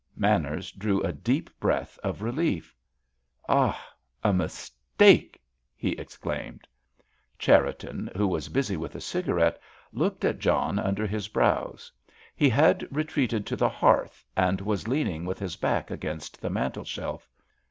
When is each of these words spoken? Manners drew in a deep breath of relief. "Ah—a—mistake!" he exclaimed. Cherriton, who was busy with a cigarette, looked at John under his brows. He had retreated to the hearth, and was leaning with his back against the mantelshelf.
Manners 0.15 0.71
drew 0.71 0.99
in 1.01 1.05
a 1.05 1.13
deep 1.13 1.51
breath 1.59 1.99
of 2.03 2.23
relief. 2.23 2.75
"Ah—a—mistake!" 3.47 5.39
he 5.75 5.91
exclaimed. 5.91 6.67
Cherriton, 7.37 8.09
who 8.17 8.27
was 8.27 8.49
busy 8.49 8.75
with 8.75 8.95
a 8.95 8.99
cigarette, 8.99 9.61
looked 9.93 10.25
at 10.25 10.39
John 10.39 10.79
under 10.79 11.05
his 11.05 11.27
brows. 11.27 11.91
He 12.35 12.49
had 12.49 12.87
retreated 12.89 13.45
to 13.45 13.55
the 13.55 13.69
hearth, 13.69 14.25
and 14.35 14.59
was 14.59 14.87
leaning 14.87 15.23
with 15.23 15.37
his 15.37 15.55
back 15.55 15.91
against 15.91 16.41
the 16.41 16.49
mantelshelf. 16.49 17.29